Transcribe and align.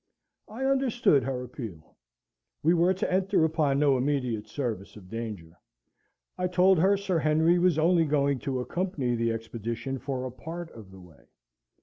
I 0.47 0.65
understood 0.65 1.21
her 1.25 1.43
appeal. 1.43 1.95
We 2.63 2.73
were 2.73 2.91
to 2.95 3.13
enter 3.13 3.45
upon 3.45 3.77
no 3.77 3.99
immediate 3.99 4.47
service 4.47 4.95
of 4.95 5.11
danger; 5.11 5.55
I 6.39 6.47
told 6.47 6.79
her 6.79 6.97
Sir 6.97 7.19
Henry 7.19 7.59
was 7.59 7.77
only 7.77 8.05
going 8.05 8.39
to 8.39 8.61
accompany 8.61 9.13
the 9.15 9.31
expedition 9.31 9.99
for 9.99 10.25
a 10.25 10.31
part 10.31 10.71
of 10.71 10.89
the 10.89 10.99
way. 10.99 11.27